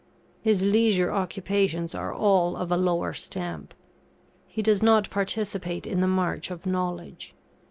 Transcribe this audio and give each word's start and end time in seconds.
His 0.41 0.65
leisure 0.65 1.11
occupations 1.11 1.93
are 1.93 2.11
all 2.11 2.55
of 2.57 2.71
a 2.71 2.75
lower 2.75 3.13
stamp. 3.13 3.75
He 4.47 4.63
does 4.63 4.81
not 4.81 5.11
participate 5.11 5.85
in 5.85 5.99
the 6.01 6.07
march 6.07 6.49
of 6.49 6.65
knowledge. 6.65 7.35